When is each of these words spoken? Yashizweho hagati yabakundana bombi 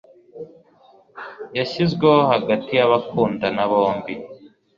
Yashizweho 1.57 2.19
hagati 2.31 2.71
yabakundana 2.79 3.61
bombi 3.71 4.13